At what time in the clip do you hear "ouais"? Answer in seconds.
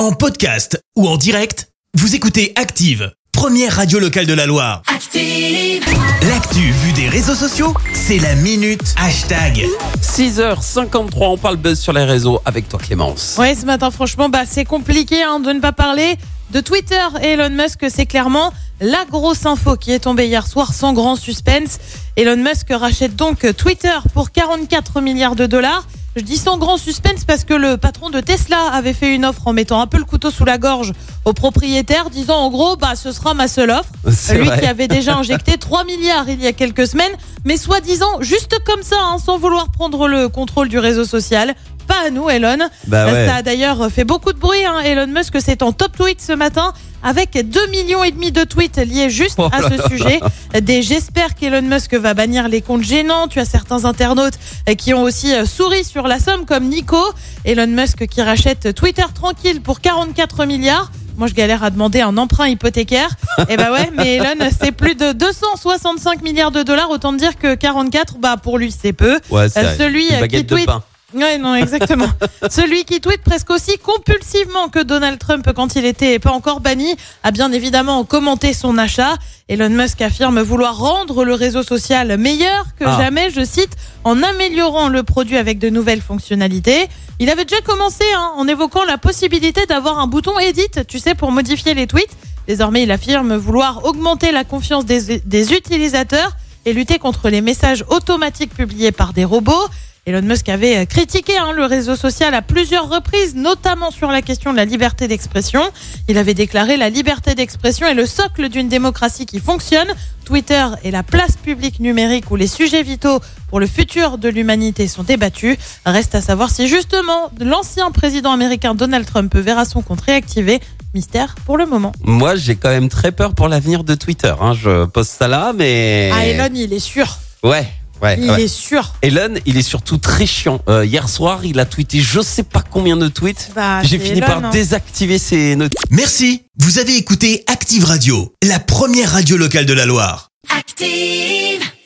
13.38-13.54, 43.06-43.26, 63.72-63.90, 69.30-69.48, 71.14-71.38, 127.44-127.68, 128.02-128.18, 128.30-128.42